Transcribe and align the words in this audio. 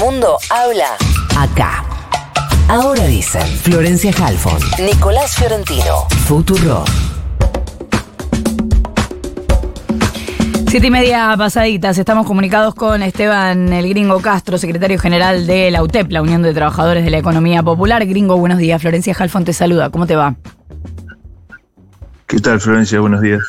mundo 0.00 0.38
habla 0.48 0.96
acá. 1.36 1.84
Ahora 2.68 3.04
dicen 3.04 3.46
Florencia 3.46 4.10
Halfon, 4.18 4.58
Nicolás 4.82 5.36
Fiorentino, 5.36 6.08
Futuro. 6.24 6.84
Siete 10.68 10.86
y 10.86 10.90
media 10.90 11.34
pasaditas, 11.36 11.98
estamos 11.98 12.26
comunicados 12.26 12.74
con 12.74 13.02
Esteban 13.02 13.74
el 13.74 13.90
Gringo 13.90 14.20
Castro, 14.20 14.56
secretario 14.56 14.98
general 14.98 15.46
de 15.46 15.70
la 15.70 15.82
UTEP, 15.82 16.10
la 16.10 16.22
Unión 16.22 16.40
de 16.40 16.54
Trabajadores 16.54 17.04
de 17.04 17.10
la 17.10 17.18
Economía 17.18 17.62
Popular. 17.62 18.06
Gringo, 18.06 18.38
buenos 18.38 18.56
días. 18.56 18.80
Florencia 18.80 19.14
Halfon 19.18 19.44
te 19.44 19.52
saluda, 19.52 19.90
¿cómo 19.90 20.06
te 20.06 20.16
va? 20.16 20.34
¿Qué 22.26 22.38
tal, 22.38 22.58
Florencia? 22.58 23.00
Buenos 23.00 23.20
días. 23.20 23.42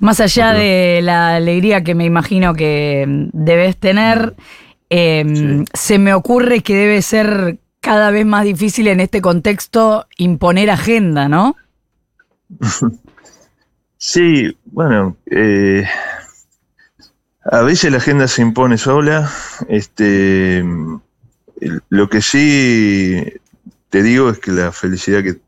Más 0.00 0.20
allá 0.20 0.52
de 0.52 1.00
la 1.02 1.36
alegría 1.36 1.82
que 1.82 1.94
me 1.94 2.04
imagino 2.04 2.52
que 2.52 3.06
debes 3.32 3.78
tener, 3.78 4.34
eh, 4.90 5.64
se 5.74 5.98
me 5.98 6.14
ocurre 6.14 6.62
que 6.62 6.74
debe 6.74 7.02
ser 7.02 7.58
cada 7.80 8.10
vez 8.10 8.26
más 8.26 8.44
difícil 8.44 8.88
en 8.88 9.00
este 9.00 9.20
contexto 9.20 10.06
imponer 10.16 10.70
agenda, 10.70 11.28
¿no? 11.28 11.56
sí, 13.98 14.56
bueno, 14.66 15.16
eh, 15.30 15.86
a 17.50 17.62
veces 17.62 17.90
la 17.90 17.98
agenda 17.98 18.28
se 18.28 18.42
impone 18.42 18.78
sola. 18.78 19.30
Este, 19.68 20.64
lo 21.88 22.08
que 22.08 22.22
sí 22.22 23.24
te 23.88 24.02
digo 24.02 24.30
es 24.30 24.38
que 24.38 24.52
la 24.52 24.72
felicidad 24.72 25.22
que, 25.22 25.38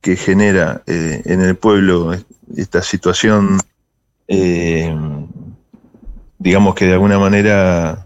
que 0.00 0.16
genera 0.16 0.82
eh, 0.86 1.22
en 1.24 1.40
el 1.40 1.56
pueblo 1.56 2.12
esta 2.56 2.82
situación, 2.82 3.58
eh, 4.28 4.94
digamos 6.38 6.74
que 6.74 6.86
de 6.86 6.92
alguna 6.92 7.18
manera 7.18 8.01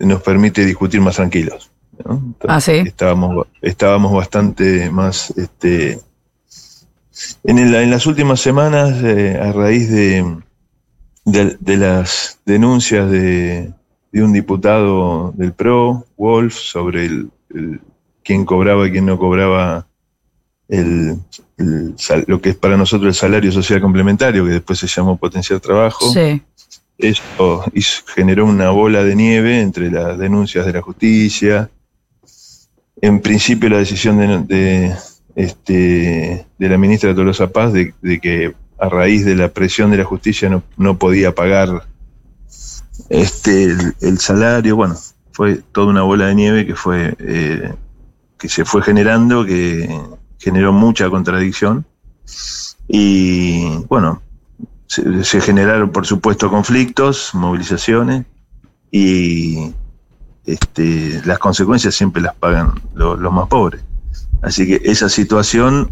nos 0.00 0.22
permite 0.22 0.64
discutir 0.64 1.00
más 1.00 1.16
tranquilos. 1.16 1.70
ah, 2.46 2.60
¿sí? 2.60 2.82
estábamos, 2.84 3.46
estábamos 3.60 4.12
bastante 4.12 4.90
más 4.90 5.30
este, 5.36 5.98
en, 7.44 7.58
en 7.58 7.90
las 7.90 8.06
últimas 8.06 8.40
semanas, 8.40 9.02
eh, 9.02 9.38
a 9.40 9.52
raíz 9.52 9.90
de, 9.90 10.38
de, 11.24 11.76
las 11.76 12.40
denuncias 12.44 13.10
de, 13.10 13.72
un 14.12 14.32
diputado 14.32 15.32
del 15.36 15.52
PRO, 15.52 16.06
Wolf, 16.16 16.54
sobre 16.54 17.06
el, 17.06 17.30
quién 18.22 18.44
cobraba 18.44 18.86
y 18.86 18.92
quién 18.92 19.06
no 19.06 19.18
cobraba 19.18 19.86
el, 20.68 21.18
lo 22.26 22.40
que 22.40 22.50
es 22.50 22.56
para 22.56 22.76
nosotros 22.76 23.08
el 23.08 23.14
salario 23.14 23.52
social 23.52 23.80
complementario, 23.80 24.44
que 24.44 24.52
después 24.52 24.78
se 24.78 24.86
llamó 24.86 25.16
potenciar 25.16 25.60
trabajo. 25.60 26.12
Sí. 26.12 26.42
Eso 26.98 27.64
generó 28.14 28.44
una 28.46 28.70
bola 28.70 29.04
de 29.04 29.14
nieve 29.14 29.60
entre 29.60 29.90
las 29.90 30.18
denuncias 30.18 30.66
de 30.66 30.72
la 30.72 30.82
justicia. 30.82 31.70
En 33.00 33.20
principio 33.20 33.68
la 33.68 33.78
decisión 33.78 34.18
de, 34.18 34.38
de 34.38 34.96
este, 35.36 36.46
de 36.58 36.68
la 36.68 36.76
ministra 36.76 37.14
Tolosa 37.14 37.46
Paz 37.46 37.72
de, 37.72 37.94
de 38.02 38.18
que 38.18 38.54
a 38.78 38.88
raíz 38.88 39.24
de 39.24 39.36
la 39.36 39.48
presión 39.48 39.90
de 39.92 39.98
la 39.98 40.04
justicia 40.04 40.48
no, 40.48 40.64
no 40.76 40.98
podía 40.98 41.34
pagar 41.34 41.86
este 43.08 43.76
el, 44.00 44.18
salario, 44.18 44.74
bueno, 44.76 44.96
fue 45.32 45.60
toda 45.72 45.86
una 45.86 46.02
bola 46.02 46.26
de 46.26 46.34
nieve 46.34 46.66
que 46.66 46.74
fue 46.74 47.14
eh, 47.20 47.72
que 48.36 48.48
se 48.48 48.64
fue 48.64 48.82
generando, 48.82 49.44
que 49.44 49.88
generó 50.38 50.72
mucha 50.72 51.08
contradicción 51.08 51.86
y 52.88 53.68
bueno, 53.88 54.22
se, 54.88 55.40
generaron 55.40 55.90
por 55.90 56.06
supuesto 56.06 56.50
conflictos, 56.50 57.30
movilizaciones 57.34 58.24
y 58.90 59.72
este, 60.46 61.20
las 61.24 61.38
consecuencias 61.38 61.94
siempre 61.94 62.22
las 62.22 62.34
pagan 62.34 62.72
los 62.94 63.32
más 63.32 63.48
pobres. 63.48 63.82
Así 64.42 64.66
que 64.66 64.80
esa 64.84 65.08
situación 65.08 65.90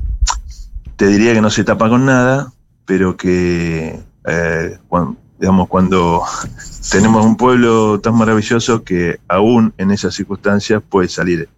te 0.97 1.09
diría 1.09 1.35
que 1.35 1.41
no 1.41 1.51
se 1.51 1.65
tapa 1.65 1.89
con 1.89 2.07
nada, 2.07 2.53
pero 2.87 3.17
que 3.17 4.01
eh, 4.25 4.79
cuando, 4.89 5.17
digamos, 5.39 5.69
cuando 5.69 6.23
tenemos 6.91 7.25
un 7.25 7.37
pueblo 7.37 8.01
tan 8.01 8.17
maravilloso 8.17 8.83
que 8.83 9.21
aún 9.29 9.75
en 9.77 9.91
esas 9.91 10.15
circunstancias 10.15 10.83
puede 10.89 11.09
salir, 11.09 11.49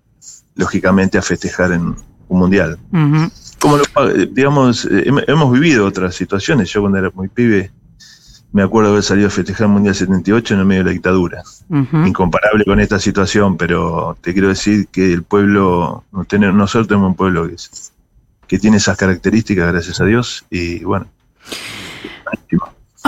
lógicamente, 0.57 1.19
a 1.19 1.23
festejar 1.23 1.73
en 1.73 1.95
un 2.29 2.39
mundial. 2.39 2.79
Como 3.61 3.79
digamos, 4.31 4.85
eh, 4.87 5.11
hemos 5.27 5.53
vivido 5.53 5.87
otras 5.87 6.15
situaciones. 6.15 6.71
Yo 6.71 6.81
cuando 6.81 6.99
era 6.99 7.11
muy 7.15 7.29
pibe, 7.29 7.73
me 8.53 8.63
acuerdo 8.63 8.91
haber 8.91 9.03
salido 9.03 9.29
a 9.29 9.31
festejar 9.31 9.67
el 9.67 9.73
Mundial 9.73 9.95
78 9.95 10.55
en 10.55 10.61
el 10.61 10.67
medio 10.67 10.81
de 10.83 10.85
la 10.87 10.93
dictadura. 10.93 11.43
Incomparable 11.71 12.65
con 12.65 12.81
esta 12.81 12.99
situación, 12.99 13.57
pero 13.57 14.17
te 14.21 14.33
quiero 14.33 14.49
decir 14.49 14.89
que 14.89 15.13
el 15.13 15.23
pueblo, 15.23 16.05
nosotros 16.13 16.89
tenemos 16.89 17.11
un 17.11 17.17
pueblo 17.17 17.47
que, 17.49 17.57
que 18.47 18.59
tiene 18.59 18.79
esas 18.79 18.97
características, 18.97 19.71
gracias 19.71 20.01
a 20.01 20.05
Dios, 20.05 20.47
y 20.51 20.83
bueno, 20.85 21.09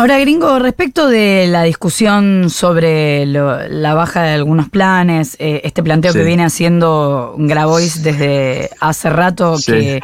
Ahora, 0.00 0.18
gringo, 0.18 0.58
respecto 0.58 1.08
de 1.08 1.46
la 1.46 1.64
discusión 1.64 2.48
sobre 2.48 3.26
la 3.26 3.92
baja 3.92 4.22
de 4.22 4.32
algunos 4.32 4.70
planes, 4.70 5.36
eh, 5.38 5.60
este 5.64 5.82
planteo 5.82 6.14
que 6.14 6.24
viene 6.24 6.42
haciendo 6.42 7.34
Grabois 7.36 8.02
desde 8.02 8.70
hace 8.80 9.10
rato, 9.10 9.56
que, 9.66 10.00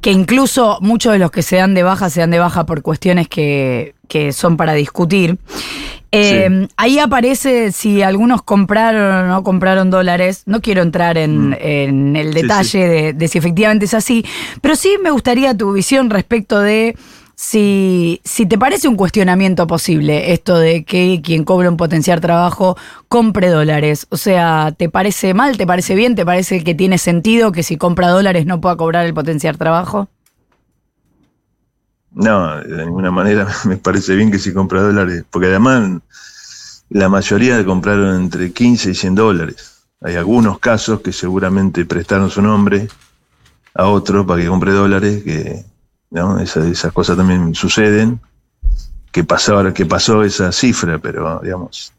que, 0.00 0.10
incluso 0.10 0.78
muchos 0.80 1.12
de 1.12 1.20
los 1.20 1.30
que 1.30 1.42
se 1.42 1.58
dan 1.58 1.74
de 1.74 1.84
baja 1.84 2.10
se 2.10 2.18
dan 2.18 2.32
de 2.32 2.40
baja 2.40 2.66
por 2.66 2.82
cuestiones 2.82 3.28
que, 3.28 3.94
son 4.32 4.56
para 4.56 4.72
discutir. 4.72 5.38
Eh, 6.10 6.66
ahí 6.76 6.98
aparece 6.98 7.70
si 7.70 8.02
algunos 8.02 8.42
compraron 8.42 9.26
o 9.26 9.28
no 9.28 9.44
compraron 9.44 9.90
dólares. 9.90 10.42
No 10.46 10.60
quiero 10.60 10.82
entrar 10.82 11.18
en, 11.18 11.50
mm. 11.50 12.16
el 12.16 12.34
detalle 12.34 12.88
de, 12.88 13.12
de 13.12 13.28
si 13.28 13.38
efectivamente 13.38 13.84
es 13.84 13.94
así, 13.94 14.24
pero 14.60 14.74
sí 14.74 14.96
me 15.00 15.12
gustaría 15.12 15.56
tu 15.56 15.72
visión 15.72 16.10
respecto 16.10 16.58
de 16.58 16.96
si, 17.36 18.22
si 18.24 18.46
te 18.46 18.56
parece 18.56 18.88
un 18.88 18.96
cuestionamiento 18.96 19.66
posible 19.66 20.32
esto 20.32 20.56
de 20.56 20.84
que 20.84 21.20
quien 21.22 21.44
cobra 21.44 21.68
un 21.68 21.76
potenciar 21.76 22.20
trabajo 22.20 22.78
compre 23.08 23.48
dólares. 23.48 24.06
O 24.08 24.16
sea, 24.16 24.74
¿te 24.76 24.88
parece 24.88 25.34
mal? 25.34 25.58
¿Te 25.58 25.66
parece 25.66 25.94
bien? 25.94 26.14
¿Te 26.14 26.24
parece 26.24 26.64
que 26.64 26.74
tiene 26.74 26.96
sentido 26.96 27.52
que 27.52 27.62
si 27.62 27.76
compra 27.76 28.08
dólares 28.08 28.46
no 28.46 28.60
pueda 28.62 28.76
cobrar 28.76 29.04
el 29.04 29.12
potenciar 29.12 29.58
trabajo? 29.58 30.08
No, 32.10 32.56
de 32.62 32.86
ninguna 32.86 33.10
manera 33.10 33.46
me 33.66 33.76
parece 33.76 34.16
bien 34.16 34.30
que 34.30 34.38
si 34.38 34.54
compra 34.54 34.80
dólares, 34.80 35.22
porque 35.30 35.48
además 35.48 36.00
la 36.88 37.10
mayoría 37.10 37.62
compraron 37.66 38.16
entre 38.16 38.50
15 38.50 38.92
y 38.92 38.94
100 38.94 39.14
dólares. 39.14 39.82
Hay 40.00 40.16
algunos 40.16 40.58
casos 40.58 41.02
que 41.02 41.12
seguramente 41.12 41.84
prestaron 41.84 42.30
su 42.30 42.40
nombre 42.40 42.88
a 43.74 43.88
otro 43.88 44.26
para 44.26 44.40
que 44.40 44.48
compre 44.48 44.72
dólares 44.72 45.22
que 45.22 45.75
esas 46.10 46.92
cosas 46.92 47.16
también 47.16 47.54
suceden. 47.54 48.20
Que 49.12 49.24
pasó, 49.24 49.72
que 49.72 49.86
pasó 49.86 50.22
esa 50.22 50.52
cifra, 50.52 50.98
pero 50.98 51.40
digamos. 51.42 51.92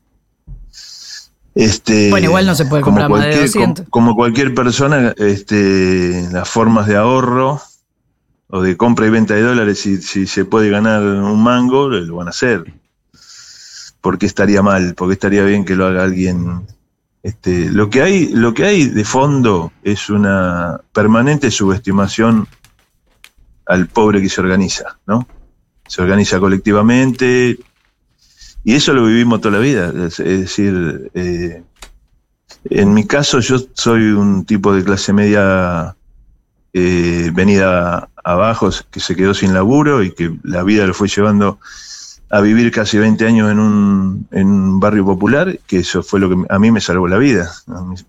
Este, 1.56 2.12
bueno, 2.12 2.26
igual 2.26 2.46
no 2.46 2.54
se 2.54 2.66
puede 2.66 2.84
comprar 2.84 3.10
más 3.10 3.26
de 3.26 3.42
200. 3.42 3.88
Como, 3.90 4.16
cualquier 4.16 4.54
persona, 4.54 5.16
este, 5.18 6.30
las 6.32 6.48
formas 6.48 6.86
de 6.86 6.96
ahorro 6.96 7.60
o 8.50 8.62
de 8.62 8.78
compra 8.78 9.08
y 9.08 9.10
venta 9.10 9.34
de 9.34 9.42
dólares, 9.42 9.80
si, 9.80 9.98
si 9.98 10.28
se 10.28 10.46
puede 10.46 10.70
ganar 10.70 11.02
un 11.02 11.42
mango, 11.42 11.90
lo 11.90 12.16
van 12.18 12.28
a 12.28 12.30
hacer. 12.30 12.72
¿Por 14.02 14.20
qué 14.20 14.28
estaría 14.28 14.62
mal? 14.62 14.94
¿Por 14.94 15.08
qué 15.08 15.14
estaría 15.14 15.44
bien 15.44 15.66
que 15.66 15.76
lo 15.76 15.88
haga 15.88 16.04
alguien? 16.04 16.68
Este, 17.24 17.72
lo, 17.72 17.90
que 17.90 18.04
hay, 18.04 18.28
lo 18.28 18.54
que 18.54 18.64
hay 18.64 18.86
de 18.86 19.04
fondo 19.04 19.72
es 19.84 20.12
una 20.12 20.80
permanente 20.94 21.50
subestimación 21.50 22.48
al 23.68 23.88
pobre 23.88 24.22
que 24.22 24.30
se 24.30 24.42
organiza, 24.42 24.98
¿no? 25.06 25.28
Se 25.88 26.02
organiza 26.02 26.40
colectivamente 26.40 27.58
y 28.64 28.76
eso 28.76 28.94
lo 28.94 29.06
vivimos 29.06 29.40
toda 29.42 29.58
la 29.58 29.62
vida. 29.62 29.94
Es, 30.06 30.18
decir, 30.18 31.10
eh, 31.14 31.64
en 32.66 32.94
mi 32.94 33.06
caso 33.06 33.40
yo 33.40 33.60
soy 33.74 34.12
un 34.12 34.46
tipo 34.46 34.74
de 34.74 34.84
clase 34.84 35.14
media 35.14 35.96
eh, 36.74 37.32
venida 37.34 38.10
abajo, 38.24 38.70
que 38.92 39.00
se 39.00 39.16
quedó 39.16 39.34
sin 39.34 39.54
laburo 39.54 40.04
y 40.04 40.12
que 40.12 40.36
la 40.44 40.64
vida 40.64 40.86
lo 40.86 40.94
fue 40.94 41.08
llevando 41.08 41.60
a 42.30 42.42
vivir 42.42 42.72
casi 42.72 42.98
20 42.98 43.26
años 43.26 43.52
en 43.52 43.60
un, 43.60 44.28
en 44.32 44.48
un 44.48 44.80
barrio 44.82 45.06
popular, 45.06 45.60
que 45.66 45.80
eso 45.80 46.04
fue 46.04 46.20
lo 46.20 46.30
que 46.30 46.36
a 46.50 46.60
mí 46.60 46.72
me 46.72 46.82
salvó 46.82 47.08
la 47.08 47.18
vida. 47.18 47.50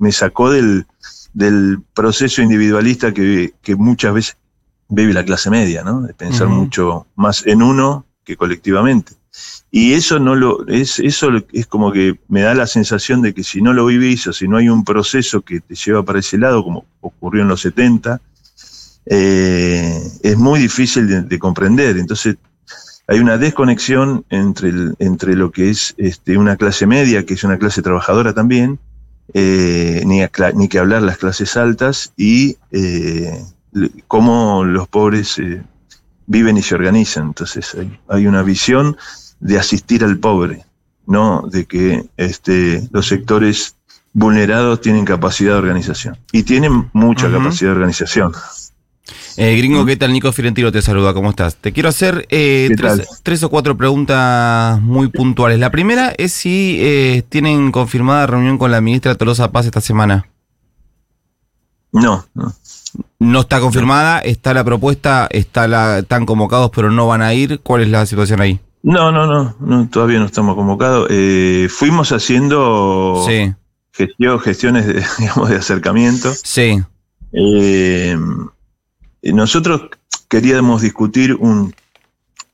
Me 0.00 0.10
sacó 0.10 0.50
del, 0.50 0.86
del 1.34 1.78
proceso 1.94 2.42
individualista 2.42 3.14
que, 3.14 3.54
que 3.62 3.76
muchas 3.76 4.12
veces 4.12 4.36
vive 4.88 5.12
la 5.12 5.24
clase 5.24 5.50
media, 5.50 5.82
¿no? 5.82 6.02
De 6.02 6.14
pensar 6.14 6.48
mucho 6.48 7.06
más 7.14 7.46
en 7.46 7.62
uno 7.62 8.06
que 8.24 8.36
colectivamente. 8.36 9.12
Y 9.70 9.92
eso 9.92 10.18
no 10.18 10.34
lo, 10.34 10.66
es, 10.66 10.98
eso 10.98 11.30
es 11.52 11.66
como 11.66 11.92
que 11.92 12.18
me 12.28 12.40
da 12.40 12.54
la 12.54 12.66
sensación 12.66 13.20
de 13.20 13.34
que 13.34 13.44
si 13.44 13.60
no 13.60 13.72
lo 13.74 13.86
vivís 13.86 14.26
o 14.26 14.32
si 14.32 14.48
no 14.48 14.56
hay 14.56 14.68
un 14.68 14.84
proceso 14.84 15.42
que 15.42 15.60
te 15.60 15.74
lleva 15.74 16.02
para 16.02 16.20
ese 16.20 16.38
lado, 16.38 16.64
como 16.64 16.86
ocurrió 17.00 17.42
en 17.42 17.48
los 17.48 17.60
70, 17.60 18.20
eh, 19.06 20.00
es 20.22 20.36
muy 20.38 20.60
difícil 20.60 21.28
de, 21.28 21.38
comprender. 21.38 21.98
Entonces, 21.98 22.36
hay 23.06 23.20
una 23.20 23.36
desconexión 23.36 24.24
entre, 24.30 24.72
entre 24.98 25.34
lo 25.34 25.50
que 25.50 25.70
es 25.70 25.94
este, 25.98 26.38
una 26.38 26.56
clase 26.56 26.86
media, 26.86 27.24
que 27.26 27.34
es 27.34 27.44
una 27.44 27.58
clase 27.58 27.82
trabajadora 27.82 28.32
también, 28.32 28.78
eh, 29.34 30.02
ni, 30.06 30.20
ni 30.54 30.68
que 30.68 30.78
hablar 30.78 31.02
las 31.02 31.18
clases 31.18 31.56
altas 31.58 32.12
y 32.16 32.56
eh, 32.70 33.44
cómo 34.06 34.64
los 34.64 34.88
pobres 34.88 35.38
eh, 35.38 35.62
viven 36.26 36.56
y 36.56 36.62
se 36.62 36.74
organizan. 36.74 37.28
Entonces 37.28 37.76
hay, 38.08 38.26
una 38.26 38.42
visión 38.42 38.96
de 39.40 39.58
asistir 39.58 40.04
al 40.04 40.18
pobre, 40.18 40.64
no 41.06 41.48
de 41.50 41.66
que 41.66 42.06
este, 42.16 42.88
los 42.92 43.06
sectores 43.06 43.76
vulnerados 44.12 44.80
tienen 44.80 45.04
capacidad 45.04 45.52
de 45.52 45.58
organización. 45.58 46.18
Y 46.32 46.42
tienen 46.42 46.90
mucha 46.92 47.30
capacidad 47.30 47.70
de 47.70 47.76
organización. 47.76 48.32
Eh, 49.36 49.56
gringo, 49.56 49.86
¿qué 49.86 49.96
tal? 49.96 50.12
Nico 50.12 50.32
Fiorentino 50.32 50.72
te 50.72 50.82
saluda, 50.82 51.14
¿cómo 51.14 51.30
estás? 51.30 51.54
Te 51.56 51.72
quiero 51.72 51.88
hacer 51.88 52.26
eh, 52.28 52.74
tres, 53.22 53.42
o 53.42 53.48
cuatro 53.48 53.76
preguntas 53.76 54.80
muy 54.80 55.08
puntuales. 55.08 55.60
La 55.60 55.70
primera 55.70 56.12
es 56.18 56.32
si 56.32 56.78
eh, 56.80 57.22
tienen 57.28 57.70
confirmada 57.70 58.26
reunión 58.26 58.58
con 58.58 58.72
la 58.72 58.80
ministra 58.80 59.14
Tolosa 59.14 59.52
Paz 59.52 59.66
esta 59.66 59.80
semana. 59.80 60.28
No, 61.92 62.26
no. 62.34 62.52
No 63.20 63.40
está 63.40 63.60
confirmada, 63.60 64.20
está 64.20 64.54
la 64.54 64.62
propuesta, 64.62 65.26
está 65.30 65.66
la, 65.66 65.98
están 65.98 66.24
convocados 66.24 66.70
pero 66.74 66.90
no 66.90 67.06
van 67.06 67.22
a 67.22 67.34
ir. 67.34 67.60
¿Cuál 67.60 67.82
es 67.82 67.88
la 67.88 68.06
situación 68.06 68.40
ahí? 68.40 68.60
No, 68.82 69.10
no, 69.10 69.26
no, 69.26 69.56
no 69.58 69.88
todavía 69.88 70.18
no 70.18 70.26
estamos 70.26 70.54
convocados. 70.54 71.08
Eh, 71.10 71.68
fuimos 71.70 72.12
haciendo 72.12 73.26
gestiones 74.40 74.86
de, 74.86 75.04
digamos, 75.18 75.48
de 75.48 75.56
acercamiento. 75.56 76.32
Sí. 76.32 76.80
Eh, 77.32 78.16
nosotros 79.22 79.88
queríamos 80.28 80.82
discutir 80.82 81.34
un, 81.34 81.74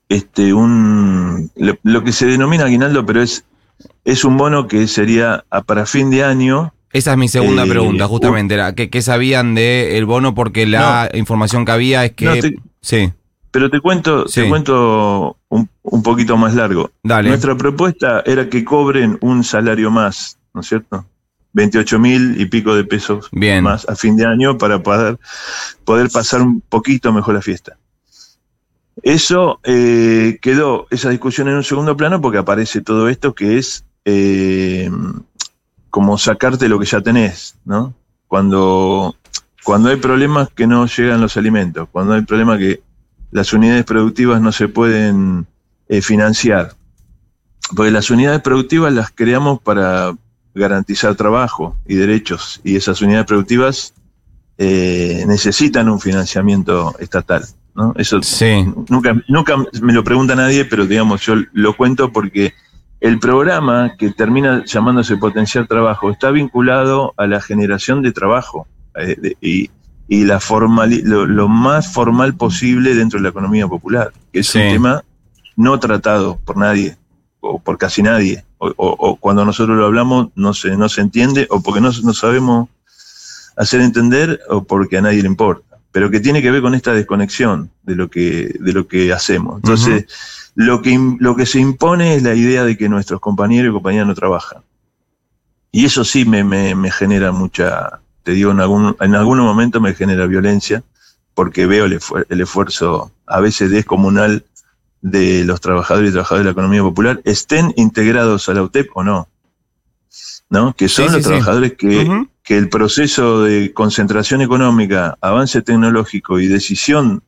este, 0.09 0.53
un, 0.53 1.51
lo, 1.55 2.03
que 2.03 2.11
se 2.11 2.25
denomina 2.25 2.65
aguinaldo, 2.65 3.05
pero 3.05 3.21
es, 3.21 3.45
es 4.03 4.23
un 4.25 4.37
bono 4.37 4.67
que 4.67 4.87
sería 4.87 5.45
para 5.65 5.85
fin 5.85 6.09
de 6.09 6.23
año. 6.23 6.73
Esa 6.95 7.11
es 7.11 7.17
mi 7.17 7.27
segunda 7.27 7.65
eh, 7.65 7.67
pregunta, 7.67 8.07
justamente, 8.07 8.53
era 8.53 8.73
¿qué, 8.73 9.01
sabían 9.01 9.53
del 9.53 10.05
bono? 10.05 10.33
Porque 10.33 10.65
la 10.65 11.09
información 11.13 11.65
que 11.65 11.71
había 11.73 12.05
es 12.05 12.13
que... 12.13 12.55
sí. 12.79 13.11
Pero 13.51 13.69
te 13.69 13.81
cuento, 13.81 14.23
te 14.23 14.47
cuento 14.47 15.35
un, 15.49 15.69
un, 15.81 16.03
poquito 16.03 16.37
más 16.37 16.55
largo. 16.55 16.91
Dale. 17.03 17.27
Nuestra 17.27 17.57
propuesta 17.57 18.23
era 18.25 18.47
que 18.49 18.63
cobren 18.63 19.17
un 19.19 19.43
salario 19.43 19.91
más, 19.91 20.37
¿no 20.53 20.61
es 20.61 20.67
cierto? 20.67 21.05
28 21.51 21.99
mil 21.99 22.39
y 22.39 22.45
pico 22.45 22.73
de 22.75 22.85
pesos 22.85 23.29
más 23.33 23.87
a 23.89 23.95
fin 23.97 24.15
de 24.15 24.25
año 24.25 24.57
para 24.57 24.81
poder, 24.81 25.19
poder 25.83 26.09
pasar 26.09 26.41
un 26.41 26.61
poquito 26.61 27.11
mejor 27.11 27.35
la 27.35 27.41
fiesta. 27.41 27.77
Eso 29.03 29.59
eh, 29.65 30.39
quedó, 30.41 30.87
esa 30.91 31.09
discusión 31.09 31.49
en 31.49 31.55
un 31.55 31.63
segundo 31.65 31.97
plano 31.97 32.21
porque 32.21 32.37
aparece 32.37 32.79
todo 32.79 33.09
esto 33.09 33.35
que 33.35 33.57
es 33.57 33.83
eh, 34.05 34.89
como 35.95 36.17
sacarte 36.17 36.67
lo 36.67 36.77
que 36.77 36.85
ya 36.85 36.99
tenés, 36.99 37.55
¿no? 37.63 37.93
Cuando, 38.27 39.15
cuando 39.63 39.87
hay 39.87 39.95
problemas 39.95 40.49
que 40.49 40.67
no 40.67 40.85
llegan 40.87 41.21
los 41.21 41.37
alimentos, 41.37 41.87
cuando 41.89 42.15
hay 42.15 42.21
problemas 42.23 42.59
que 42.59 42.81
las 43.31 43.53
unidades 43.53 43.85
productivas 43.85 44.41
no 44.41 44.51
se 44.51 44.67
pueden 44.67 45.47
eh, 45.87 46.01
financiar. 46.01 46.73
Porque 47.73 47.91
las 47.91 48.09
unidades 48.09 48.41
productivas 48.41 48.91
las 48.91 49.09
creamos 49.09 49.61
para, 49.61 50.13
garantizar 50.53 51.15
trabajo 51.15 51.77
y 51.87 51.95
derechos 51.95 52.59
y 52.65 52.75
esas 52.75 53.01
unidades 53.01 53.27
productivas 53.27 53.93
eh, 54.57 55.23
necesitan 55.29 55.87
un 55.87 56.01
financiamiento 56.01 56.93
estatal. 56.99 57.45
¿no? 57.73 57.93
Eso 57.95 58.19
nunca, 58.89 59.15
nunca 59.29 59.55
me 59.81 59.93
lo 59.93 60.03
pregunta 60.03 60.35
nadie, 60.35 60.65
pero 60.65 60.85
digamos, 60.85 61.21
yo 61.21 61.35
lo 61.53 61.77
cuento 61.77 62.11
porque 62.11 62.53
el 63.05 63.19
programa 63.19 63.95
que 63.99 64.09
termina 64.09 64.65
llamándose 64.65 65.15
Potenciar 65.17 65.67
Trabajo 65.67 66.09
está 66.09 66.31
vinculado 66.31 67.13
a 67.17 67.27
la 67.27 67.39
generación 67.39 68.01
de 68.01 68.11
trabajo 68.11 68.65
eh, 68.95 69.35
y, 69.41 69.69
y, 70.07 70.23
la 70.23 70.39
formal, 70.39 70.89
lo, 71.03 71.47
más 71.47 71.93
formal 71.93 72.35
posible 72.35 72.95
dentro 72.95 73.19
de 73.19 73.23
la 73.23 73.29
economía 73.29 73.67
popular, 73.67 74.11
que 74.33 74.39
es 74.39 74.55
un 74.55 74.61
tema 74.61 75.03
no 75.55 75.79
tratado 75.79 76.39
por 76.43 76.57
nadie 76.57 76.97
o 77.41 77.59
por 77.59 77.77
casi 77.77 78.01
nadie, 78.01 78.43
o, 78.57 79.17
cuando 79.17 79.45
nosotros 79.45 79.77
lo 79.77 79.85
hablamos 79.85 80.29
no 80.33 80.55
se, 80.55 80.75
no 80.75 80.89
se 80.89 81.01
entiende, 81.01 81.45
o 81.51 81.61
porque 81.61 81.81
no, 81.81 81.91
no 82.03 82.13
sabemos 82.15 82.69
hacer 83.55 83.81
entender, 83.81 84.41
o 84.49 84.63
porque 84.63 84.97
a 84.97 85.01
nadie 85.01 85.21
le 85.21 85.27
importa, 85.27 85.77
pero 85.91 86.09
que 86.09 86.21
tiene 86.21 86.41
que 86.41 86.49
ver 86.49 86.63
con 86.63 86.73
esta 86.73 86.91
desconexión 86.91 87.69
de 87.83 87.95
lo 87.95 88.09
que, 88.09 88.51
de 88.59 88.73
lo 88.73 88.87
que 88.87 89.13
hacemos. 89.13 89.57
Entonces, 89.57 90.05
lo, 90.55 90.81
que, 90.81 90.97
lo 91.19 91.35
que 91.35 91.45
se 91.45 91.59
impone 91.59 92.15
es 92.15 92.23
la 92.23 92.33
idea 92.33 92.63
de 92.63 92.77
que 92.77 92.89
nuestros 92.89 93.19
compañeros 93.19 93.69
y 93.69 93.73
compañeras 93.73 94.07
no 94.07 94.15
trabajan. 94.15 94.63
Y 95.71 95.85
eso 95.85 96.03
sí 96.03 96.25
me, 96.25 96.43
me, 96.43 96.73
me 96.73 96.89
genera 96.89 97.31
mucha, 97.31 97.99
te 98.23 98.31
digo, 98.31 98.51
en 98.51 98.61
algún, 98.61 98.95
en 98.99 99.15
algún 99.15 99.39
momento 99.39 99.81
me 99.81 99.93
genera 99.93 100.25
violencia, 100.25 100.83
porque 101.33 101.65
veo 101.65 101.85
el, 101.85 101.99
el 102.29 102.41
esfuerzo 102.41 103.11
a 103.27 103.41
veces 103.41 103.69
descomunal 103.69 104.45
de 105.01 105.43
los 105.43 105.61
trabajadores 105.61 106.09
y 106.09 106.13
trabajadoras 106.13 106.43
de 106.43 106.45
la 106.45 106.51
economía 106.53 106.81
popular 106.81 107.21
estén 107.25 107.73
integrados 107.75 108.47
a 108.49 108.53
la 108.53 108.63
UTEP 108.63 108.89
o 108.95 109.03
no. 109.03 109.27
¿no? 110.49 110.73
Que 110.75 110.87
son 110.87 111.11
los 111.11 111.23
trabajadores 111.23 111.73
que, 111.73 112.25
que 112.43 112.57
el 112.57 112.69
proceso 112.69 113.43
de 113.43 113.73
concentración 113.73 114.41
económica, 114.41 115.17
avance 115.21 115.61
tecnológico 115.61 116.39
y 116.39 116.47
decisión 116.47 117.23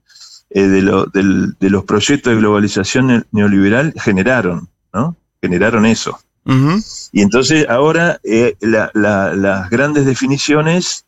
eh, 0.50 0.68
de, 0.68 0.82
lo, 0.82 1.06
de, 1.06 1.70
los 1.70 1.84
proyectos 1.86 2.34
de 2.34 2.40
globalización 2.40 3.26
neoliberal 3.32 3.94
generaron, 3.98 4.70
¿no? 4.94 5.16
Generaron 5.42 5.86
eso. 5.86 6.20
Y 7.12 7.22
entonces 7.22 7.68
ahora 7.68 8.22
eh, 8.24 8.56
las 8.62 9.70
grandes 9.70 10.06
definiciones 10.06 11.06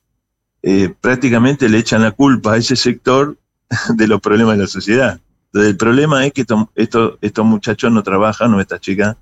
eh, 0.62 0.94
prácticamente 1.00 1.70
le 1.70 1.78
echan 1.78 2.02
la 2.02 2.12
culpa 2.12 2.54
a 2.54 2.58
ese 2.58 2.76
sector 2.76 3.38
de 3.96 4.08
los 4.08 4.20
problemas 4.20 4.58
de 4.58 4.64
la 4.64 4.68
sociedad 4.68 5.22
el 5.54 5.78
problema 5.78 6.26
es 6.26 6.34
que 6.34 6.46
estos, 6.76 7.14
estos 7.22 7.46
muchachos 7.46 7.92
no 7.92 8.04
trabajan, 8.04 8.54
o 8.54 8.62
estas 8.62 8.82
chicas 8.82 9.16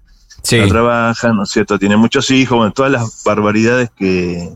no 0.51 0.67
trabajan, 0.67 1.35
¿no 1.35 1.43
es 1.43 1.49
cierto? 1.49 1.79
Tienen 1.79 1.99
muchos 1.99 2.29
hijos, 2.31 2.57
bueno, 2.57 2.73
todas 2.73 2.91
las 2.91 3.23
barbaridades 3.23 3.89
que, 3.95 4.53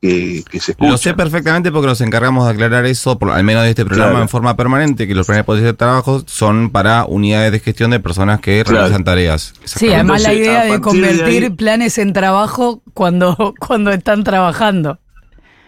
que, 0.00 0.44
se 0.60 0.72
escuchan. 0.72 0.90
Lo 0.90 0.96
sé 0.96 1.14
perfectamente 1.14 1.72
porque 1.72 1.88
nos 1.88 2.00
encargamos 2.00 2.46
de 2.46 2.52
aclarar 2.52 2.86
eso, 2.86 3.18
por, 3.18 3.30
al 3.30 3.44
menos 3.44 3.64
de 3.64 3.70
este 3.70 3.84
programa 3.84 4.20
en 4.20 4.28
forma 4.28 4.56
permanente, 4.56 5.08
que 5.08 5.14
los 5.14 5.26
planes 5.26 5.46
de 5.46 5.72
trabajo 5.74 6.22
son 6.26 6.70
para 6.70 7.04
unidades 7.04 7.52
de 7.52 7.60
gestión 7.60 7.90
de 7.90 8.00
personas 8.00 8.40
que 8.40 8.62
realizan 8.64 9.04
tareas. 9.04 9.54
Sí, 9.64 9.92
además 9.92 10.22
la 10.22 10.34
idea 10.34 10.64
de 10.64 10.80
convertir 10.80 11.54
planes 11.56 11.98
en 11.98 12.12
trabajo 12.12 12.82
cuando, 12.94 13.54
cuando 13.58 13.90
están 13.90 14.24
trabajando. 14.24 14.98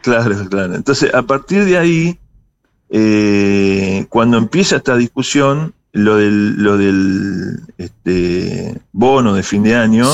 Claro, 0.03 0.49
claro. 0.49 0.75
Entonces, 0.75 1.13
a 1.13 1.23
partir 1.23 1.65
de 1.65 1.77
ahí, 1.77 2.19
eh, 2.89 4.07
cuando 4.09 4.39
empieza 4.39 4.77
esta 4.77 4.97
discusión, 4.97 5.75
lo 5.93 6.17
del, 6.17 6.63
lo 6.63 6.77
del 6.77 7.61
este, 7.79 8.81
bono 8.93 9.35
de 9.35 9.43
fin 9.43 9.63
de 9.63 9.75
año 9.75 10.07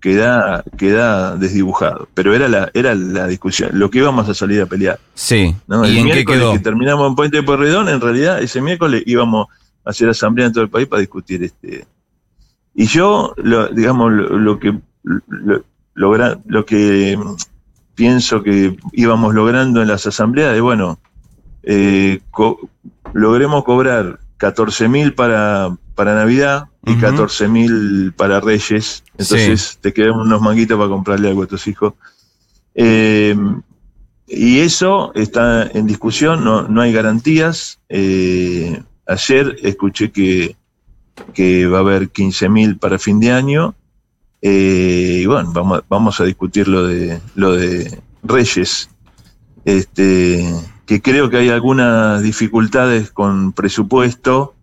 queda, 0.00 0.64
queda 0.76 1.36
desdibujado. 1.36 2.08
Pero 2.14 2.34
era 2.34 2.48
la, 2.48 2.70
era 2.74 2.94
la 2.94 3.26
discusión, 3.26 3.70
lo 3.74 3.90
que 3.90 3.98
íbamos 3.98 4.28
a 4.28 4.34
salir 4.34 4.60
a 4.60 4.66
pelear. 4.66 4.98
Sí. 5.14 5.54
El 5.68 5.98
¿Y 5.98 6.04
miércoles 6.04 6.50
que 6.52 6.58
terminamos 6.58 7.08
en 7.08 7.14
Puente 7.14 7.36
de 7.38 7.42
Porredón, 7.42 7.88
en 7.88 8.00
realidad 8.00 8.42
ese 8.42 8.60
miércoles 8.60 9.02
íbamos 9.06 9.48
a 9.84 9.90
hacer 9.90 10.08
asamblea 10.08 10.46
en 10.46 10.52
todo 10.52 10.64
el 10.64 10.70
país 10.70 10.88
para 10.88 11.00
discutir 11.00 11.44
este. 11.44 11.86
Y 12.74 12.86
yo, 12.86 13.34
lo, 13.36 13.68
digamos, 13.68 14.12
lo, 14.12 14.58
que 14.58 14.78
lo, 15.02 15.64
lo 15.94 16.64
que 16.64 17.18
pienso 17.94 18.42
que 18.42 18.76
íbamos 18.92 19.34
logrando 19.34 19.82
en 19.82 19.88
las 19.88 20.06
asambleas 20.06 20.54
de 20.54 20.60
bueno, 20.60 20.98
eh, 21.62 22.20
logremos 23.12 23.64
cobrar 23.64 24.19
14 24.40 24.88
mil 24.88 25.12
para, 25.12 25.76
para 25.94 26.14
Navidad 26.14 26.68
y 26.86 26.96
14 26.96 27.46
mil 27.46 28.14
para 28.16 28.40
Reyes. 28.40 29.04
Entonces 29.18 29.78
te 29.82 29.92
quedan 29.92 30.12
unos 30.12 30.40
manguitos 30.40 30.78
para 30.78 30.88
comprarle 30.88 31.28
algo 31.28 31.42
a 31.42 31.46
tus 31.46 31.68
hijos. 31.68 31.92
Eh, 32.74 33.36
y 34.26 34.60
eso 34.60 35.12
está 35.14 35.70
en 35.74 35.86
discusión, 35.86 36.42
no, 36.42 36.66
no 36.66 36.80
hay 36.80 36.90
garantías. 36.90 37.80
Eh, 37.90 38.82
ayer 39.06 39.56
escuché 39.62 40.10
que, 40.10 40.56
que 41.34 41.66
va 41.66 41.78
a 41.78 41.82
haber 41.82 42.08
15 42.08 42.48
mil 42.48 42.78
para 42.78 42.98
fin 42.98 43.20
de 43.20 43.32
año. 43.32 43.74
y 44.40 45.26
bueno, 45.26 45.52
vamos, 45.52 45.82
vamos 45.86 46.18
a 46.18 46.24
discutir 46.24 46.66
lo 46.66 46.86
de, 46.86 47.20
lo 47.34 47.52
de 47.52 48.00
Reyes. 48.22 48.88
Este, 49.66 50.50
que 50.90 51.00
creo 51.00 51.30
que 51.30 51.36
hay 51.36 51.48
algunas 51.50 52.20
dificultades 52.20 53.12
con 53.12 53.52
presupuesto. 53.52 54.56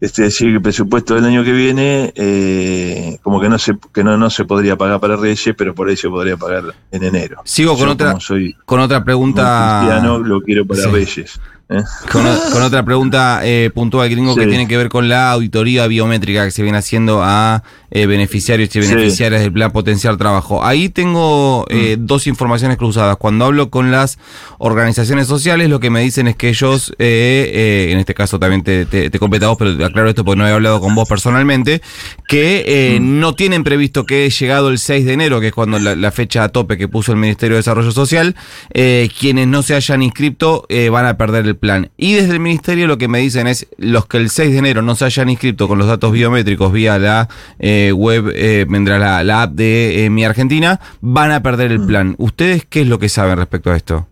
este, 0.00 0.22
decir, 0.22 0.48
que 0.48 0.54
el 0.56 0.62
presupuesto 0.62 1.14
del 1.14 1.24
año 1.26 1.44
que 1.44 1.52
viene, 1.52 2.12
eh, 2.16 3.20
como 3.22 3.40
que 3.40 3.48
no 3.48 3.56
se, 3.56 3.78
que 3.94 4.02
no, 4.02 4.16
no 4.16 4.30
se 4.30 4.44
podría 4.44 4.76
pagar 4.76 4.98
para 4.98 5.14
Reyes, 5.14 5.54
pero 5.56 5.76
por 5.76 5.88
ahí 5.88 5.96
se 5.96 6.08
podría 6.08 6.36
pagar 6.36 6.74
en 6.90 7.04
enero. 7.04 7.40
Sigo 7.44 7.78
con 7.78 7.90
otra, 7.90 8.18
con 8.64 8.80
otra 8.80 9.04
pregunta. 9.04 9.82
Cristiano, 9.82 10.18
lo 10.18 10.40
quiero 10.40 10.66
para 10.66 10.88
Reyes. 10.88 11.38
¿eh? 11.68 11.84
Con, 12.10 12.26
otra 12.60 12.84
pregunta 12.84 13.42
eh, 13.44 13.70
puntual, 13.72 14.10
gringo, 14.10 14.34
que 14.34 14.48
tiene 14.48 14.66
que 14.66 14.76
ver 14.76 14.88
con 14.88 15.08
la 15.08 15.30
auditoría 15.30 15.86
biométrica 15.86 16.44
que 16.44 16.50
se 16.50 16.64
viene 16.64 16.78
haciendo 16.78 17.22
a 17.22 17.62
eh, 17.94 18.06
beneficiarios 18.06 18.74
y 18.74 18.80
beneficiarias 18.80 19.42
del 19.42 19.52
plan 19.52 19.70
potencial 19.70 20.16
trabajo. 20.16 20.64
Ahí 20.64 20.88
tengo 20.88 21.66
eh, 21.68 21.96
mm. 21.98 22.06
dos 22.06 22.26
informaciones 22.26 22.78
cruzadas. 22.78 23.18
Cuando 23.18 23.44
hablo 23.44 23.68
con 23.68 23.90
las 23.90 24.18
organizaciones 24.58 25.26
sociales, 25.26 25.68
lo 25.68 25.78
que 25.78 25.90
me 25.90 26.00
dicen 26.00 26.26
es 26.26 26.34
que 26.34 26.48
ellos, 26.48 26.94
en 26.98 27.98
este 27.98 28.14
caso 28.14 28.38
también 28.38 28.62
te, 28.62 28.86
te, 28.86 29.10
te 29.10 29.18
vos, 29.18 29.56
pero 29.58 29.84
aclaro 29.84 30.08
esto 30.08 30.24
porque 30.24 30.38
no 30.38 30.48
he 30.48 30.52
hablado 30.52 30.80
con 30.80 30.94
vos 30.94 31.08
personalmente, 31.08 31.82
que 32.28 32.98
mm. 32.98 33.20
no 33.20 33.34
tienen 33.34 33.62
previsto 33.62 34.06
que 34.06 34.28
llegado 34.30 34.70
el 34.70 34.78
6 34.78 35.04
de 35.04 35.12
enero, 35.12 35.40
que 35.40 35.48
es 35.48 35.52
cuando 35.52 35.78
la, 35.78 36.12
fecha 36.12 36.44
a 36.44 36.48
tope 36.48 36.78
que 36.78 36.88
puso 36.88 37.12
el 37.12 37.18
Ministerio 37.18 37.56
de 37.56 37.58
Desarrollo 37.58 37.92
Social, 37.92 38.36
quienes 38.72 39.46
no 39.48 39.62
se 39.62 39.74
hayan 39.74 40.02
inscrito 40.02 40.66
van 40.90 41.06
a 41.06 41.16
perder 41.16 41.46
el 41.46 41.56
plan. 41.56 41.90
Y 41.96 42.14
desde 42.14 42.32
el 42.32 42.40
Ministerio 42.40 42.86
lo 42.86 42.98
que 42.98 43.08
me 43.08 43.18
dicen 43.18 43.46
es 43.46 43.66
los 43.76 44.06
que 44.06 44.16
el 44.16 44.30
6 44.30 44.52
de 44.52 44.58
enero 44.58 44.82
no 44.82 44.94
se 44.94 45.04
hayan 45.04 45.28
inscrito 45.28 45.68
con 45.68 45.78
los 45.78 45.86
datos 45.86 46.12
biométricos 46.12 46.72
vía 46.72 46.98
la 46.98 47.28
eh, 47.58 47.81
web, 47.90 48.30
eh, 48.34 48.64
vendrá 48.68 48.98
la, 49.24 49.42
app 49.42 49.52
de 49.54 50.04
eh, 50.04 50.10
Mi 50.10 50.24
Argentina, 50.24 50.78
van 51.00 51.32
a 51.32 51.42
perder 51.42 51.72
el 51.72 51.84
plan. 51.84 52.14
¿Ustedes 52.18 52.64
qué 52.68 52.82
es 52.82 52.86
lo 52.86 53.00
que 53.00 53.08
saben 53.08 53.36
respecto 53.38 53.72
a 53.72 53.76
esto? 53.76 54.06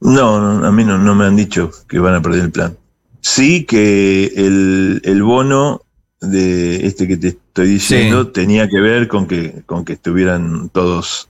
No, 0.00 0.64
a 0.66 0.72
mí 0.72 0.84
no, 0.84 1.14
me 1.14 1.24
han 1.24 1.36
dicho 1.36 1.70
que 1.88 1.98
van 2.00 2.16
a 2.16 2.20
perder 2.20 2.44
el 2.44 2.50
plan. 2.50 2.76
Sí 3.20 3.64
que 3.64 4.32
el, 4.36 5.22
bono 5.22 5.82
de 6.20 6.86
este 6.86 7.06
que 7.06 7.16
te 7.16 7.28
estoy 7.28 7.68
diciendo 7.68 8.28
tenía 8.28 8.68
que 8.68 8.80
ver 8.80 9.08
con 9.08 9.26
que, 9.26 9.62
con 9.64 9.84
que 9.84 9.94
estuvieran 9.94 10.68
todos 10.70 11.28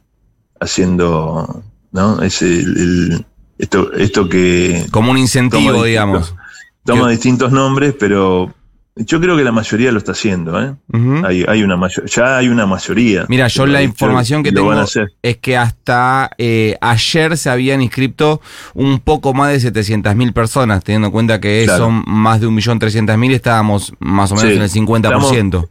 haciendo, 0.58 1.62
¿no? 1.92 2.22
Es 2.22 2.40
el, 2.40 3.26
esto, 3.58 3.92
esto 3.92 4.28
que... 4.28 4.87
Como 4.90 5.12
un 5.12 5.18
incentivo, 5.18 5.84
digamos. 5.84 6.34
Toma 6.84 7.11
distintos 7.11 7.52
nombres, 7.52 7.94
pero 7.99 8.52
yo 8.94 9.20
creo 9.20 9.37
que 9.37 9.44
la 9.44 9.52
mayoría 9.52 9.90
lo 9.90 9.99
está 9.99 10.12
haciendo, 10.12 10.62
¿eh? 10.62 10.75
hay, 11.25 11.44
hay, 11.49 11.62
una 11.62 11.80
ya 12.04 12.37
hay 12.37 12.49
una 12.49 12.66
mayoría. 12.66 13.25
Mira, 13.28 13.49
yo 13.49 13.66
la 13.66 13.82
información 13.82 14.42
que 14.42 14.52
tengo 14.52 14.72
es 15.22 15.37
que 15.38 15.56
hasta 15.56 16.30
eh, 16.37 16.76
ayer 16.80 17.38
se 17.38 17.49
habían 17.49 17.80
inscrito 17.80 18.42
un 18.75 19.00
poco 19.00 19.32
más 19.32 19.50
de 19.50 19.72
700.000 19.72 20.32
personas, 20.34 20.84
teniendo 20.84 21.06
en 21.08 21.12
cuenta 21.12 21.40
que 21.40 21.66
son 21.66 22.04
más 22.06 22.40
de 22.40 22.49
1.300.000, 22.49 23.32
estábamos 23.32 23.94
más 23.99 24.30
o 24.32 24.37
menos 24.37 24.52
en 24.52 24.62
el 24.62 24.70
50%. 24.70 25.68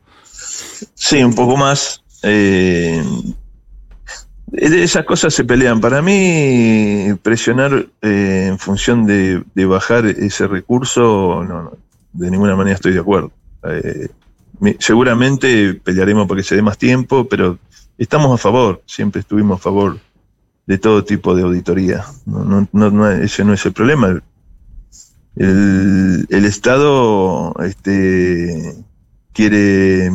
sí, 0.95 1.23
un 1.23 1.35
poco 1.35 1.57
más. 1.57 2.03
Eh, 2.23 3.03
esas 4.53 5.05
cosas 5.05 5.33
se 5.33 5.43
pelean. 5.43 5.79
Para 5.79 6.01
mí, 6.01 7.13
presionar 7.21 7.85
eh, 8.01 8.47
en 8.49 8.59
función 8.59 9.05
de, 9.05 9.43
bajar 9.65 10.05
ese 10.07 10.47
recurso, 10.47 11.43
no, 11.47 11.71
de 12.13 12.31
ninguna 12.31 12.55
manera 12.55 12.75
estoy 12.75 12.93
de 12.93 12.99
acuerdo. 12.99 13.31
Eh, 13.63 14.09
seguramente 14.79 15.73
pelearemos 15.75 16.27
porque 16.27 16.43
se 16.43 16.55
dé 16.55 16.61
más 16.61 16.77
tiempo, 16.77 17.27
pero 17.27 17.57
estamos 17.97 18.33
a 18.33 18.37
favor, 18.37 18.81
siempre 18.85 19.21
estuvimos 19.21 19.59
a 19.59 19.63
favor 19.63 19.99
de 20.65 20.77
todo 20.77 21.03
tipo 21.03 21.35
de 21.35 21.43
auditoría. 21.43 22.05
No, 22.25 22.67
no, 22.71 23.11
ese 23.11 23.43
no 23.43 23.53
es 23.53 23.65
el 23.65 23.73
problema. 23.73 24.21
El, 25.35 26.27
el 26.29 26.45
Estado 26.45 27.53
este, 27.63 28.75
quiere 29.33 30.07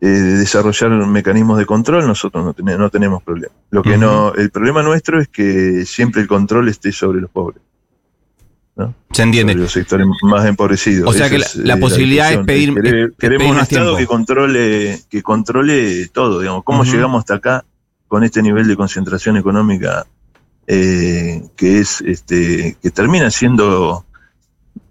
eh, 0.00 0.06
desarrollar 0.06 0.90
mecanismos 1.06 1.58
de 1.58 1.66
control, 1.66 2.06
nosotros 2.06 2.44
no, 2.44 2.54
tenemos, 2.54 2.80
no 2.80 2.90
tenemos 2.90 3.22
problema. 3.22 3.52
Lo 3.70 3.82
que 3.82 3.96
no, 3.96 4.32
el 4.34 4.50
problema 4.50 4.82
nuestro 4.82 5.20
es 5.20 5.28
que 5.28 5.84
siempre 5.86 6.22
el 6.22 6.28
control 6.28 6.68
esté 6.68 6.92
sobre 6.92 7.20
los 7.20 7.30
pobres. 7.30 7.62
Se 9.10 9.22
entiende. 9.22 9.54
los 9.54 9.72
sectores 9.72 10.06
más 10.22 10.46
empobrecidos. 10.46 11.08
O 11.08 11.12
sea 11.12 11.28
que 11.28 11.38
la, 11.38 11.76
posibilidad 11.78 12.32
es 12.32 12.38
pedir. 12.46 13.14
Queremos, 13.18 13.50
un 13.50 13.60
Estado 13.60 13.96
que 13.96 14.06
controle, 14.06 15.00
que 15.08 15.22
controle 15.22 16.06
todo, 16.08 16.40
digamos. 16.40 16.62
¿Cómo 16.64 16.84
llegamos 16.84 17.20
hasta 17.20 17.34
acá 17.34 17.64
con 18.06 18.22
este 18.24 18.42
nivel 18.42 18.68
de 18.68 18.76
concentración 18.76 19.36
económica 19.36 20.06
eh, 20.66 21.42
que 21.56 21.80
es 21.80 22.00
este 22.02 22.76
que 22.80 22.90
termina 22.90 23.30
siendo 23.30 24.04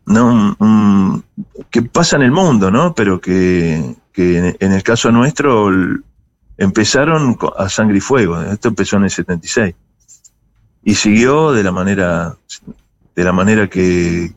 no 0.05 1.35
que 1.69 1.81
pasa 1.83 2.15
en 2.15 2.23
el 2.23 2.31
mundo, 2.31 2.71
¿no? 2.71 2.93
Pero 2.95 3.21
que, 3.21 3.95
que 4.11 4.55
en 4.59 4.71
el 4.73 4.83
caso 4.83 5.11
nuestro 5.11 5.69
empezaron 6.57 7.37
a 7.57 7.69
sangre 7.69 7.97
y 7.97 8.01
fuego. 8.01 8.41
Esto 8.41 8.69
empezó 8.69 8.97
en 8.97 9.03
el 9.03 9.11
76 9.11 9.75
y 10.83 10.95
siguió 10.95 11.51
de 11.51 11.63
la 11.63 11.71
manera 11.71 12.35
de 13.17 13.23
la 13.23 13.33
manera 13.33 13.67
que 13.67 14.31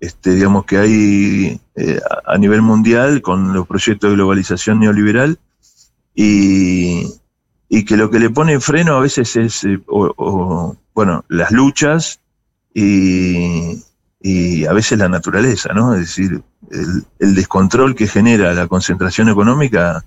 este, 0.00 0.34
digamos 0.34 0.64
que 0.64 0.78
hay 0.78 1.60
eh, 1.76 2.00
a 2.24 2.38
nivel 2.38 2.62
mundial 2.62 3.20
con 3.20 3.52
los 3.52 3.66
proyectos 3.66 4.08
de 4.08 4.16
globalización 4.16 4.80
neoliberal 4.80 5.38
y, 6.14 7.12
y 7.68 7.84
que 7.84 7.98
lo 7.98 8.10
que 8.10 8.18
le 8.18 8.30
pone 8.30 8.58
freno 8.58 8.96
a 8.96 9.00
veces 9.00 9.36
es 9.36 9.64
eh, 9.64 9.78
bueno 10.94 11.26
las 11.28 11.50
luchas 11.50 12.20
y, 12.72 13.82
y 14.22 14.64
a 14.64 14.72
veces 14.72 14.98
la 14.98 15.10
naturaleza, 15.10 15.74
¿no? 15.74 15.92
Es 15.92 16.00
decir, 16.00 16.42
el, 16.70 17.34
descontrol 17.34 17.94
que 17.94 18.08
genera 18.08 18.54
la 18.54 18.66
concentración 18.66 19.28
económica 19.28 20.02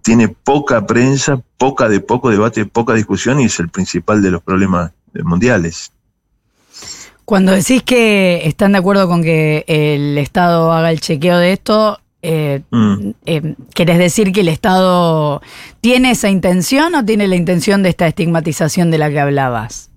tiene 0.00 0.28
poca 0.28 0.86
prensa, 0.86 1.42
poca 1.58 1.90
de 1.90 2.00
poco 2.00 2.30
debate, 2.30 2.64
poca 2.64 2.94
discusión 2.94 3.38
y 3.40 3.44
es 3.44 3.60
el 3.60 3.68
principal 3.68 4.22
de 4.22 4.30
los 4.30 4.42
problemas 4.42 4.92
mundiales. 5.12 5.93
Cuando 7.24 7.52
decís 7.52 7.82
que 7.82 8.42
están 8.44 8.72
de 8.72 8.78
acuerdo 8.78 9.08
con 9.08 9.22
que 9.22 9.64
el 9.66 10.18
Estado 10.18 10.72
haga 10.72 10.90
el 10.90 11.00
chequeo 11.00 11.38
de 11.38 11.52
esto, 11.52 11.98
eh, 12.22 12.62
mm. 12.70 13.10
eh, 13.26 13.54
¿querés 13.74 13.98
decir 13.98 14.32
que 14.32 14.40
el 14.40 14.48
Estado 14.48 15.40
tiene 15.80 16.10
esa 16.10 16.28
intención 16.28 16.94
o 16.94 17.04
tiene 17.04 17.28
la 17.28 17.36
intención 17.36 17.82
de 17.82 17.90
esta 17.90 18.06
estigmatización 18.06 18.90
de 18.90 18.98
la 18.98 19.10
que 19.10 19.20
hablabas? 19.20 19.90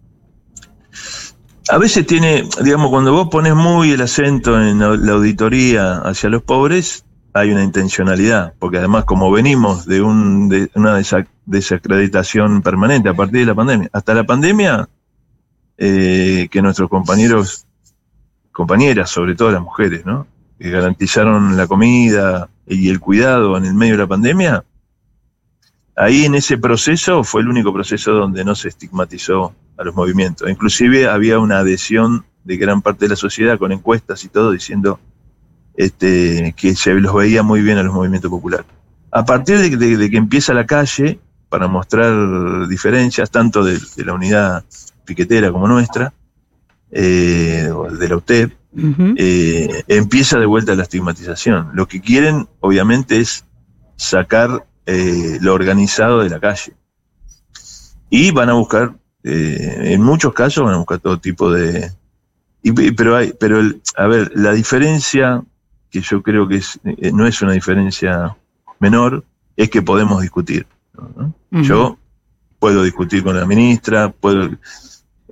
a 1.70 1.78
veces 1.78 2.06
tiene, 2.06 2.48
digamos, 2.64 2.90
cuando 2.90 3.12
vos 3.12 3.28
pones 3.30 3.56
muy 3.56 3.92
el 3.92 4.02
acento 4.02 4.60
en 4.62 4.80
la 4.80 5.12
auditoría 5.14 5.98
hacia 5.98 6.30
los 6.30 6.42
pobres, 6.44 7.04
hay 7.34 7.52
una 7.52 7.64
intencionalidad, 7.64 8.54
porque 8.58 8.78
además 8.78 9.06
como 9.06 9.30
venimos 9.32 9.86
de, 9.86 10.02
un, 10.02 10.50
de 10.50 10.72
una 10.76 11.00
desacreditación 11.46 12.62
permanente 12.62 13.10
a 13.10 13.14
partir 13.14 13.42
de 13.42 13.46
la 13.48 13.56
pandemia, 13.56 13.90
hasta 13.92 14.14
la 14.14 14.24
pandemia, 14.24 14.90
eh, 15.78 16.48
que 16.52 16.62
nuestros 16.62 16.90
compañeros, 16.90 17.66
compañeras, 18.52 19.10
sobre 19.10 19.36
todo 19.36 19.52
las 19.52 19.62
mujeres, 19.62 20.06
¿no? 20.06 20.28
que 20.60 20.72
garantizaron 20.72 21.56
la 21.56 21.68
comida 21.68 22.50
y 22.66 22.90
el 22.90 23.00
cuidado 23.00 23.58
en 23.58 23.66
el 23.66 23.74
medio 23.74 23.94
de 23.94 24.00
la 24.00 24.08
pandemia, 24.08 24.64
ahí 25.96 26.26
en 26.26 26.36
ese 26.36 26.58
proceso 26.58 27.24
fue 27.24 27.42
el 27.42 27.48
único 27.48 27.74
proceso 27.74 28.12
donde 28.12 28.44
no 28.44 28.56
se 28.56 28.70
estigmatizó 28.70 29.54
a 29.78 29.84
los 29.84 29.96
movimientos. 29.96 30.50
Inclusive 30.50 31.08
había 31.08 31.40
una 31.40 31.60
adhesión 31.60 32.26
de 32.44 32.58
gran 32.58 32.82
parte 32.82 33.06
de 33.06 33.10
la 33.10 33.16
sociedad 33.16 33.60
con 33.60 33.72
encuestas 33.72 34.24
y 34.24 34.30
todo 34.30 34.52
diciendo 34.52 35.00
este, 35.76 36.56
que 36.58 36.76
se 36.76 36.94
los 36.96 37.14
veía 37.14 37.44
muy 37.44 37.62
bien 37.62 37.78
a 37.78 37.84
los 37.84 37.94
movimientos 37.94 38.32
populares. 38.32 38.66
A 39.12 39.26
partir 39.26 39.58
de, 39.58 40.10
que 40.10 40.18
empieza 40.18 40.54
la 40.54 40.66
calle, 40.66 41.20
para 41.50 41.68
mostrar 41.68 42.68
diferencias 42.68 43.32
tanto 43.32 43.64
de, 43.64 43.80
la 43.98 44.14
unidad 44.14 44.66
piquetera 45.08 45.52
como 45.52 45.68
nuestra, 45.68 46.14
eh, 46.92 47.68
de 48.00 48.10
la 48.10 48.16
UTEP, 48.16 48.54
eh, 49.18 49.84
empieza 49.88 50.38
de 50.38 50.46
vuelta 50.46 50.76
la 50.76 50.84
estigmatización. 50.84 51.72
Lo 51.74 51.88
que 51.88 52.02
quieren, 52.02 52.48
obviamente, 52.60 53.20
es 53.20 53.44
sacar 53.96 54.68
eh, 54.86 55.40
lo 55.42 55.56
organizado 55.56 56.20
de 56.20 56.30
la 56.30 56.40
calle. 56.40 56.74
Y 58.10 58.30
van 58.32 58.50
a 58.50 58.54
buscar 58.54 58.94
eh, 59.30 59.94
en 59.94 60.02
muchos 60.02 60.34
casos 60.34 60.64
van 60.64 60.76
a 60.76 60.78
buscar 60.78 61.00
todo 61.00 61.20
tipo 61.20 61.52
de... 61.52 61.92
pero 62.96 63.18
hay, 63.18 63.34
pero 63.38 63.60
a 63.98 64.08
ver, 64.08 64.32
la 64.36 64.54
diferencia, 64.54 65.44
que 65.90 66.00
yo 66.00 66.24
creo 66.24 66.48
que 66.48 66.58
es, 66.58 66.80
eh, 66.86 67.12
no 67.14 67.28
es 67.28 67.42
una 67.42 67.52
diferencia 67.52 68.38
menor, 68.80 69.26
es 69.58 69.70
que 69.70 69.82
podemos 69.82 70.22
discutir. 70.22 70.66
Yo 71.52 71.98
puedo 72.60 72.84
discutir 72.84 73.24
con 73.24 73.36
la 73.38 73.46
ministra, 73.46 74.12
puedo... 74.12 74.50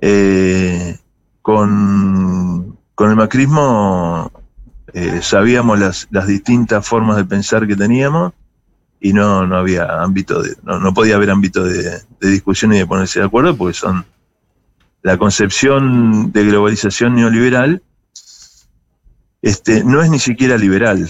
Eh, 0.00 0.96
con, 1.42 2.76
el 2.98 3.16
macrismo 3.16 4.30
sabíamos 5.20 5.78
las, 5.78 6.08
las 6.10 6.26
distintas 6.26 6.86
formas 6.86 7.16
de 7.18 7.24
pensar 7.24 7.66
que 7.66 7.76
teníamos 7.76 8.32
y 9.00 9.12
no, 9.12 9.46
no 9.46 9.56
había 9.56 10.02
ámbito 10.02 10.42
de, 10.42 10.56
no, 10.64 10.94
podía 10.94 11.16
haber 11.16 11.30
ámbito 11.30 11.64
de, 11.64 12.00
discusión 12.20 12.72
y 12.72 12.78
de 12.78 12.86
ponerse 12.86 13.20
de 13.20 13.26
acuerdo 13.26 13.56
porque 13.56 13.74
son 13.74 14.06
la 15.02 15.18
concepción 15.18 16.32
de 16.32 16.44
globalización 16.44 17.14
neoliberal 17.14 17.82
este, 19.42 19.84
no 19.84 20.02
es 20.02 20.10
ni 20.10 20.18
siquiera 20.18 20.58
liberal, 20.58 21.08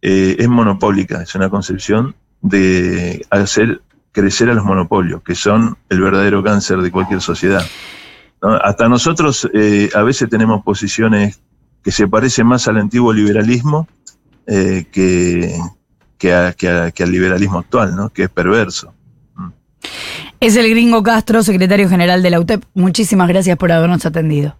eh, 0.00 0.36
es 0.38 0.48
monopólica, 0.48 1.22
es 1.22 1.34
una 1.34 1.50
concepción 1.50 2.14
de 2.40 3.26
hacer 3.30 3.80
crecer 4.12 4.50
a 4.50 4.54
los 4.54 4.64
monopolios, 4.64 5.22
que 5.22 5.34
son 5.34 5.76
el 5.88 6.00
verdadero 6.00 6.44
cáncer 6.44 6.78
de 6.78 6.92
cualquier 6.92 7.20
sociedad. 7.20 7.66
Hasta 8.40 8.88
nosotros 8.88 9.48
eh, 9.54 9.88
a 9.94 10.02
veces 10.02 10.28
tenemos 10.28 10.62
posiciones 10.62 11.40
que 11.82 11.90
se 11.90 12.06
parecen 12.06 12.46
más 12.46 12.68
al 12.68 12.78
antiguo 12.78 13.12
liberalismo 13.12 13.88
eh, 14.46 14.86
que, 14.90 15.58
que, 16.18 16.32
al 16.32 17.10
liberalismo 17.12 17.58
actual, 17.58 17.96
¿no? 17.96 18.10
que 18.10 18.24
es 18.24 18.28
perverso. 18.28 18.92
Mm. 19.34 19.48
Es 20.40 20.56
el 20.56 20.68
gringo 20.70 21.02
Castro, 21.02 21.42
secretario 21.42 21.88
general 21.88 22.22
de 22.22 22.30
la 22.30 22.40
UTEP. 22.40 22.64
Muchísimas 22.74 23.28
gracias 23.28 23.56
por 23.56 23.72
habernos 23.72 24.04
atendido. 24.04 24.56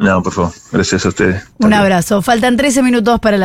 No, 0.00 0.22
por 0.22 0.32
favor, 0.32 0.52
gracias 0.72 1.04
a 1.04 1.08
ustedes. 1.10 1.44
Un 1.58 1.74
abrazo. 1.74 2.22
Faltan 2.22 2.56
13 2.56 2.82
minutos 2.82 3.20
para 3.20 3.32
la 3.32 3.38